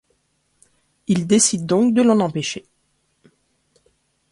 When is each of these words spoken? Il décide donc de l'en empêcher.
Il 1.05 1.27
décide 1.27 1.67
donc 1.67 1.93
de 1.93 2.01
l'en 2.01 2.21
empêcher. 2.21 2.65